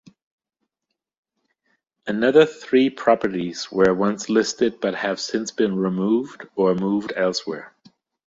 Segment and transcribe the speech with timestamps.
[2.07, 7.71] Another three properties were once listed but have since been removed or moved elsewhere.